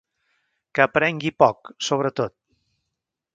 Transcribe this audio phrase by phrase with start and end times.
[0.79, 2.35] Que aprengui poc, sobretot...